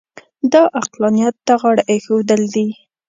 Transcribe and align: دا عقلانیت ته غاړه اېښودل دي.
دا 0.51 0.61
عقلانیت 0.79 1.35
ته 1.45 1.53
غاړه 1.61 1.83
اېښودل 1.91 2.41
دي. 2.53 2.67